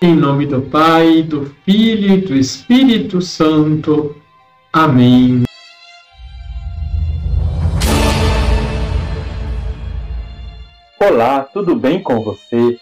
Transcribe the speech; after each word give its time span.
Em 0.00 0.14
nome 0.14 0.46
do 0.46 0.62
Pai, 0.62 1.24
do 1.24 1.52
Filho 1.64 2.14
e 2.14 2.20
do 2.20 2.36
Espírito 2.36 3.20
Santo. 3.20 4.14
Amém. 4.72 5.42
Olá, 11.00 11.40
tudo 11.52 11.74
bem 11.74 12.00
com 12.00 12.20
você? 12.20 12.78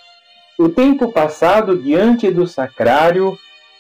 O 0.59 0.69
tempo 0.69 1.11
passado 1.11 1.79
diante 1.79 2.31
do 2.31 2.47
sacrário 2.47 3.39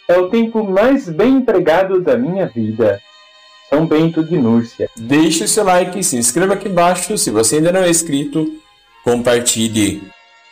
é 0.08 0.16
o 0.16 0.30
tempo 0.30 0.64
mais 0.64 1.06
bem 1.10 1.36
empregado 1.36 2.00
da 2.00 2.16
minha 2.16 2.46
vida. 2.46 3.02
São 3.68 3.86
Bento 3.86 4.24
de 4.24 4.38
Núrcia. 4.38 4.88
Deixe 4.96 5.44
o 5.44 5.48
seu 5.48 5.62
like, 5.64 6.02
se 6.02 6.16
inscreva 6.16 6.54
aqui 6.54 6.70
embaixo 6.70 7.18
se 7.18 7.30
você 7.30 7.56
ainda 7.56 7.70
não 7.70 7.80
é 7.80 7.90
inscrito, 7.90 8.50
compartilhe. 9.04 10.02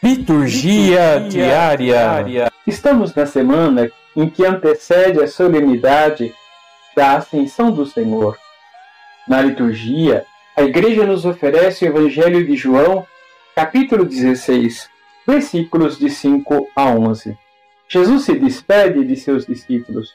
Liturgia, 0.03 1.15
Liturgia 1.15 1.29
diária. 1.31 1.77
diária. 1.87 2.54
Estamos 2.67 3.15
na 3.15 3.27
semana 3.27 3.91
em 4.17 4.31
que 4.31 4.43
antecede 4.43 5.21
a 5.21 5.29
solenidade 5.29 6.35
da 6.97 7.17
Ascensão 7.17 7.71
do 7.71 7.85
Senhor. 7.85 8.39
Na 9.29 9.43
liturgia, 9.43 10.25
a 10.57 10.63
Igreja 10.63 11.05
nos 11.05 11.27
oferece 11.27 11.85
o 11.85 11.89
Evangelho 11.89 12.43
de 12.47 12.57
João, 12.57 13.07
capítulo 13.55 14.07
16, 14.07 14.89
versículos 15.27 15.99
de 15.99 16.09
5 16.09 16.69
a 16.75 16.85
11. 16.87 17.37
Jesus 17.87 18.23
se 18.23 18.35
despede 18.35 19.05
de 19.05 19.15
seus 19.15 19.45
discípulos 19.45 20.15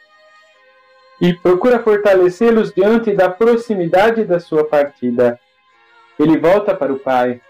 e 1.22 1.36
procura 1.36 1.78
fortalecê-los 1.84 2.74
diante 2.74 3.14
da 3.14 3.30
proximidade 3.30 4.24
da 4.24 4.40
sua 4.40 4.64
partida. 4.64 5.40
Ele 6.18 6.36
volta 6.40 6.74
para 6.74 6.92
o 6.92 6.98
Pai. 6.98 7.42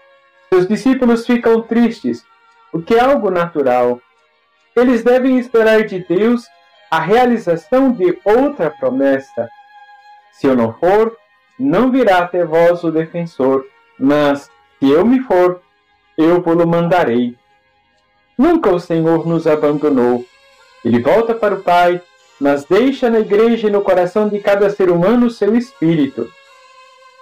Seus 0.52 0.68
discípulos 0.68 1.24
ficam 1.24 1.62
tristes, 1.62 2.22
o 2.70 2.82
que 2.82 2.96
é 2.96 3.00
algo 3.00 3.30
natural. 3.30 3.98
Eles 4.76 5.02
devem 5.02 5.38
esperar 5.38 5.84
de 5.84 5.98
Deus 6.00 6.46
a 6.90 7.00
realização 7.00 7.92
de 7.92 8.18
outra 8.24 8.70
promessa. 8.70 9.48
Se 10.32 10.46
eu 10.46 10.56
não 10.56 10.72
for, 10.72 11.16
não 11.58 11.90
virá 11.90 12.18
até 12.18 12.44
vós 12.44 12.82
o 12.84 12.90
defensor, 12.90 13.64
mas 13.98 14.50
se 14.78 14.90
eu 14.90 15.04
me 15.04 15.20
for, 15.20 15.60
eu 16.16 16.40
vou-lo 16.40 16.66
mandarei. 16.66 17.36
Nunca 18.36 18.70
o 18.70 18.80
Senhor 18.80 19.26
nos 19.26 19.46
abandonou. 19.46 20.24
Ele 20.84 21.00
volta 21.00 21.34
para 21.34 21.54
o 21.54 21.62
Pai 21.62 22.00
mas 22.40 22.64
deixa 22.64 23.10
na 23.10 23.20
igreja 23.20 23.68
e 23.68 23.70
no 23.70 23.82
coração 23.82 24.26
de 24.28 24.40
cada 24.40 24.70
ser 24.70 24.90
humano 24.90 25.26
o 25.26 25.30
seu 25.30 25.54
espírito. 25.54 26.32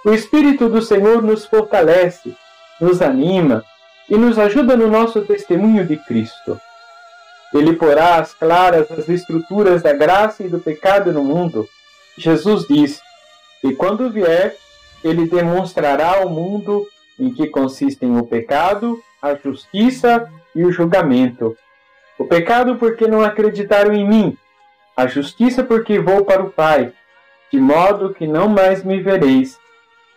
O 0.05 0.13
Espírito 0.13 0.69
do 0.69 0.81
Senhor 0.81 1.21
nos 1.21 1.45
fortalece, 1.45 2.33
nos 2.79 3.01
anima 3.01 3.65
e 4.09 4.15
nos 4.15 4.39
ajuda 4.39 4.77
no 4.77 4.87
nosso 4.87 5.21
testemunho 5.23 5.85
de 5.85 5.97
Cristo. 5.97 6.57
Ele 7.53 7.73
porá 7.73 8.17
às 8.17 8.33
claras 8.33 8.91
as 8.91 9.09
estruturas 9.09 9.81
da 9.81 9.93
graça 9.93 10.43
e 10.43 10.47
do 10.47 10.59
pecado 10.59 11.11
no 11.11 11.23
mundo. 11.23 11.67
Jesus 12.17 12.67
diz: 12.67 13.01
E 13.63 13.73
quando 13.73 14.09
vier, 14.09 14.55
ele 15.03 15.27
demonstrará 15.27 16.17
ao 16.17 16.29
mundo 16.29 16.87
em 17.19 17.33
que 17.33 17.47
consistem 17.47 18.17
o 18.17 18.25
pecado, 18.25 19.01
a 19.21 19.33
justiça 19.35 20.31
e 20.55 20.63
o 20.63 20.71
julgamento. 20.71 21.57
O 22.17 22.25
pecado 22.25 22.75
porque 22.75 23.07
não 23.07 23.21
acreditaram 23.23 23.93
em 23.93 24.07
mim, 24.07 24.37
a 24.95 25.07
justiça 25.07 25.63
porque 25.63 25.99
vou 25.99 26.25
para 26.25 26.43
o 26.43 26.49
Pai, 26.49 26.91
de 27.51 27.59
modo 27.59 28.13
que 28.13 28.27
não 28.27 28.47
mais 28.47 28.83
me 28.83 29.01
vereis, 29.01 29.57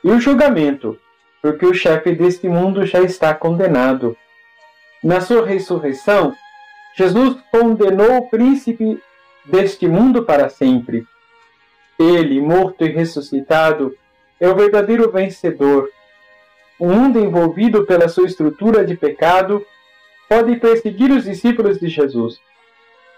e 0.03 0.11
o 0.11 0.21
julgamento, 0.21 0.99
porque 1.41 1.65
o 1.65 1.75
chefe 1.75 2.13
deste 2.13 2.49
mundo 2.49 2.85
já 2.85 3.01
está 3.01 3.33
condenado. 3.35 4.17
Na 5.03 5.21
sua 5.21 5.47
ressurreição, 5.47 6.35
Jesus 6.95 7.37
condenou 7.51 8.19
o 8.19 8.29
príncipe 8.29 9.01
deste 9.45 9.87
mundo 9.87 10.25
para 10.25 10.49
sempre. 10.49 11.07
Ele, 11.99 12.41
morto 12.41 12.85
e 12.85 12.89
ressuscitado, 12.89 13.97
é 14.41 14.49
o 14.49 14.55
verdadeiro 14.55 15.11
vencedor. 15.11 15.89
O 16.79 16.89
mundo 16.89 17.19
envolvido 17.19 17.85
pela 17.87 18.09
sua 18.09 18.27
estrutura 18.27 18.85
de 18.85 18.97
pecado 18.97 19.65
pode 20.29 20.57
perseguir 20.57 21.11
os 21.11 21.25
discípulos 21.25 21.79
de 21.79 21.89
Jesus, 21.89 22.41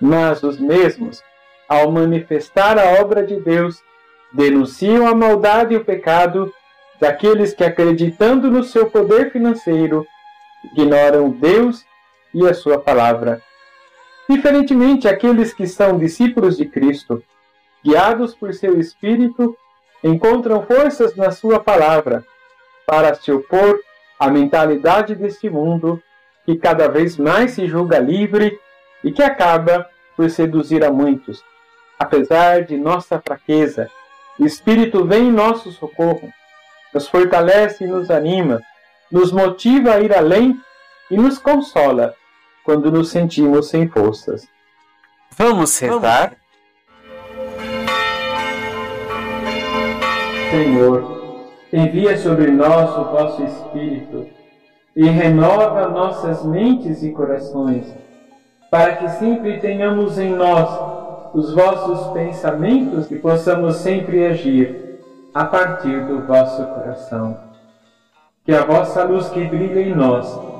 mas 0.00 0.42
os 0.42 0.58
mesmos 0.58 1.22
ao 1.68 1.90
manifestar 1.90 2.78
a 2.78 3.00
obra 3.00 3.24
de 3.24 3.40
Deus, 3.40 3.82
denunciam 4.32 5.06
a 5.06 5.14
maldade 5.14 5.74
e 5.74 5.76
o 5.76 5.84
pecado 5.84 6.52
daqueles 7.00 7.54
que, 7.54 7.64
acreditando 7.64 8.50
no 8.50 8.62
seu 8.62 8.90
poder 8.90 9.30
financeiro, 9.30 10.06
ignoram 10.72 11.30
Deus 11.30 11.84
e 12.32 12.46
a 12.46 12.54
sua 12.54 12.78
palavra. 12.78 13.40
Diferentemente, 14.28 15.06
aqueles 15.06 15.52
que 15.52 15.66
são 15.66 15.98
discípulos 15.98 16.56
de 16.56 16.64
Cristo, 16.64 17.22
guiados 17.84 18.34
por 18.34 18.54
seu 18.54 18.78
Espírito, 18.80 19.56
encontram 20.02 20.62
forças 20.62 21.14
na 21.14 21.30
sua 21.30 21.60
palavra 21.60 22.24
para 22.86 23.14
se 23.14 23.30
opor 23.30 23.80
à 24.18 24.30
mentalidade 24.30 25.14
deste 25.14 25.50
mundo 25.50 26.02
que 26.44 26.56
cada 26.56 26.88
vez 26.88 27.16
mais 27.16 27.52
se 27.52 27.66
julga 27.66 27.98
livre 27.98 28.58
e 29.02 29.12
que 29.12 29.22
acaba 29.22 29.88
por 30.16 30.28
seduzir 30.30 30.84
a 30.84 30.90
muitos. 30.90 31.42
Apesar 31.98 32.64
de 32.64 32.76
nossa 32.76 33.20
fraqueza, 33.20 33.90
o 34.38 34.44
Espírito 34.44 35.04
vem 35.04 35.28
em 35.28 35.32
nosso 35.32 35.70
socorro, 35.72 36.32
nos 36.92 37.08
fortalece 37.08 37.84
e 37.84 37.86
nos 37.86 38.10
anima, 38.10 38.60
nos 39.10 39.32
motiva 39.32 39.94
a 39.94 40.00
ir 40.00 40.14
além 40.14 40.58
e 41.10 41.16
nos 41.16 41.38
consola 41.38 42.14
quando 42.64 42.90
nos 42.90 43.10
sentimos 43.10 43.68
sem 43.68 43.86
forças. 43.86 44.48
Vamos 45.36 45.78
rezar? 45.78 46.36
Senhor, 50.50 51.42
envia 51.72 52.16
sobre 52.16 52.50
nós 52.50 52.96
o 52.96 53.04
vosso 53.04 53.44
Espírito 53.44 54.26
e 54.96 55.04
renova 55.08 55.88
nossas 55.88 56.44
mentes 56.44 57.02
e 57.02 57.10
corações, 57.10 57.92
para 58.70 58.96
que 58.96 59.08
sempre 59.10 59.58
tenhamos 59.58 60.18
em 60.18 60.30
nós 60.30 60.68
os 61.34 61.52
vossos 61.52 62.12
pensamentos 62.12 63.10
e 63.10 63.16
possamos 63.16 63.76
sempre 63.76 64.24
agir 64.24 65.00
a 65.34 65.44
partir 65.44 66.06
do 66.06 66.24
vosso 66.24 66.64
coração. 66.66 67.36
Que 68.44 68.52
a 68.52 68.64
vossa 68.64 69.02
luz 69.02 69.28
que 69.30 69.44
brilha 69.44 69.80
em 69.80 69.94
nós 69.94 70.53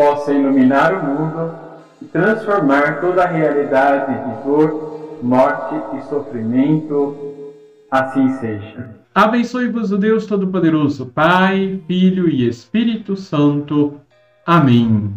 possa 0.00 0.32
iluminar 0.32 0.94
o 0.94 1.04
mundo 1.04 1.54
e 2.00 2.06
transformar 2.06 3.02
toda 3.02 3.22
a 3.22 3.26
realidade 3.26 4.14
de 4.14 4.44
dor, 4.44 5.18
morte 5.22 5.74
e 5.98 6.08
sofrimento. 6.08 7.44
Assim 7.90 8.30
seja. 8.38 8.96
Abençoe-vos 9.14 9.92
o 9.92 9.98
Deus 9.98 10.24
Todo-Poderoso, 10.24 11.04
Pai, 11.04 11.82
Filho 11.86 12.30
e 12.30 12.48
Espírito 12.48 13.14
Santo. 13.14 14.00
Amém. 14.46 15.12